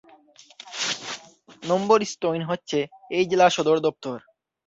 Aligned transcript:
নম্বরস্তৈন 1.63 2.41
হচ্ছে 2.43 2.79
এই 3.11 3.23
জেলার 3.29 3.55
সদরদপ্তর। 3.57 4.17